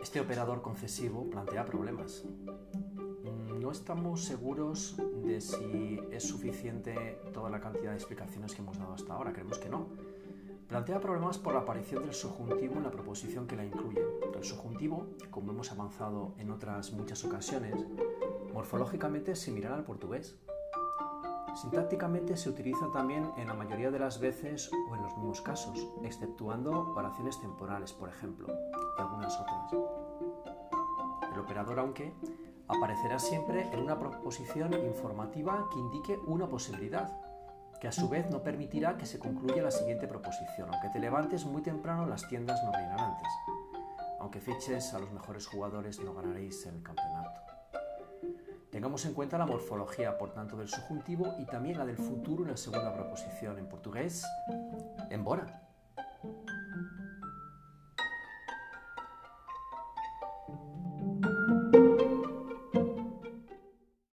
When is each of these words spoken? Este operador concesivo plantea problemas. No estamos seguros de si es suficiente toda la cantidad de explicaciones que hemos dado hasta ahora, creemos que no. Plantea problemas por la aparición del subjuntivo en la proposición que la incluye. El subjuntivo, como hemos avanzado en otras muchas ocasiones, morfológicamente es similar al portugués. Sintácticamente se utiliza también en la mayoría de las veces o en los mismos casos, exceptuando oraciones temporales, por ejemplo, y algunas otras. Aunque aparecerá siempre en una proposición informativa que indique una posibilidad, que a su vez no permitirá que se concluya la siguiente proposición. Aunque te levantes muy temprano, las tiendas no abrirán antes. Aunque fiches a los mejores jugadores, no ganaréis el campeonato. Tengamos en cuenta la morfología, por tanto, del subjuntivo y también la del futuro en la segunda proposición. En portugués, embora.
Este 0.00 0.20
operador 0.20 0.62
concesivo 0.62 1.28
plantea 1.28 1.64
problemas. 1.66 2.24
No 3.60 3.70
estamos 3.70 4.24
seguros 4.24 4.96
de 5.22 5.40
si 5.40 6.00
es 6.10 6.26
suficiente 6.26 7.20
toda 7.32 7.50
la 7.50 7.60
cantidad 7.60 7.90
de 7.90 7.96
explicaciones 7.96 8.54
que 8.54 8.62
hemos 8.62 8.78
dado 8.78 8.94
hasta 8.94 9.12
ahora, 9.12 9.32
creemos 9.32 9.58
que 9.58 9.68
no. 9.68 9.88
Plantea 10.68 11.00
problemas 11.00 11.36
por 11.36 11.52
la 11.52 11.60
aparición 11.60 12.04
del 12.04 12.14
subjuntivo 12.14 12.76
en 12.76 12.84
la 12.84 12.90
proposición 12.90 13.46
que 13.46 13.56
la 13.56 13.64
incluye. 13.64 14.00
El 14.34 14.44
subjuntivo, 14.44 15.08
como 15.30 15.52
hemos 15.52 15.70
avanzado 15.72 16.34
en 16.38 16.50
otras 16.50 16.92
muchas 16.92 17.24
ocasiones, 17.24 17.74
morfológicamente 18.54 19.32
es 19.32 19.40
similar 19.40 19.72
al 19.72 19.84
portugués. 19.84 20.38
Sintácticamente 21.54 22.36
se 22.36 22.48
utiliza 22.48 22.90
también 22.92 23.28
en 23.36 23.48
la 23.48 23.54
mayoría 23.54 23.90
de 23.90 23.98
las 23.98 24.20
veces 24.20 24.70
o 24.72 24.94
en 24.94 25.02
los 25.02 25.16
mismos 25.16 25.40
casos, 25.40 25.86
exceptuando 26.04 26.92
oraciones 26.94 27.40
temporales, 27.40 27.92
por 27.92 28.08
ejemplo, 28.08 28.46
y 28.96 29.00
algunas 29.00 29.38
otras. 29.38 29.99
Aunque 31.58 32.14
aparecerá 32.68 33.18
siempre 33.18 33.68
en 33.72 33.80
una 33.80 33.98
proposición 33.98 34.72
informativa 34.74 35.68
que 35.72 35.78
indique 35.78 36.18
una 36.26 36.48
posibilidad, 36.48 37.10
que 37.80 37.88
a 37.88 37.92
su 37.92 38.08
vez 38.08 38.30
no 38.30 38.42
permitirá 38.42 38.96
que 38.96 39.06
se 39.06 39.18
concluya 39.18 39.62
la 39.62 39.70
siguiente 39.70 40.06
proposición. 40.06 40.72
Aunque 40.72 40.90
te 40.90 41.00
levantes 41.00 41.44
muy 41.46 41.62
temprano, 41.62 42.06
las 42.06 42.28
tiendas 42.28 42.62
no 42.62 42.68
abrirán 42.68 43.00
antes. 43.00 43.28
Aunque 44.20 44.40
fiches 44.40 44.94
a 44.94 44.98
los 44.98 45.10
mejores 45.10 45.46
jugadores, 45.46 45.98
no 46.00 46.14
ganaréis 46.14 46.64
el 46.66 46.82
campeonato. 46.82 47.40
Tengamos 48.70 49.04
en 49.06 49.14
cuenta 49.14 49.38
la 49.38 49.46
morfología, 49.46 50.16
por 50.16 50.32
tanto, 50.32 50.56
del 50.56 50.68
subjuntivo 50.68 51.34
y 51.38 51.46
también 51.46 51.78
la 51.78 51.86
del 51.86 51.96
futuro 51.96 52.44
en 52.44 52.50
la 52.50 52.56
segunda 52.56 52.94
proposición. 52.94 53.58
En 53.58 53.66
portugués, 53.66 54.24
embora. 55.10 55.59